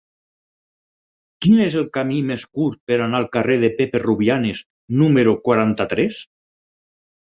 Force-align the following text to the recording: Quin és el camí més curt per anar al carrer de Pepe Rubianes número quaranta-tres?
Quin 1.45 1.59
és 1.65 1.77
el 1.81 1.85
camí 1.99 2.17
més 2.31 2.47
curt 2.61 2.81
per 2.93 2.99
anar 3.09 3.21
al 3.23 3.31
carrer 3.39 3.61
de 3.67 3.73
Pepe 3.83 4.05
Rubianes 4.09 4.67
número 5.05 5.41
quaranta-tres? 5.49 6.29